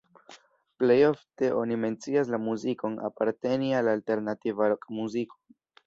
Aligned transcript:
Plej 0.83 0.97
ofte 1.09 1.51
oni 1.59 1.77
mencias 1.85 2.33
la 2.37 2.41
muzikon 2.47 2.99
aparteni 3.11 3.73
al 3.83 3.95
alternativa 3.97 4.75
rokmuziko. 4.77 5.43